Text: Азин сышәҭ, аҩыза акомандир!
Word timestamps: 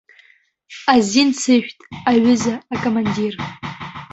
Азин 0.93 1.29
сышәҭ, 1.39 1.77
аҩыза 2.09 2.53
акомандир! 2.73 3.33